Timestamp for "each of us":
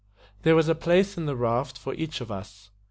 1.93-2.71